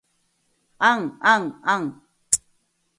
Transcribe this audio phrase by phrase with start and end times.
[0.79, 1.93] あんあんあ ｎ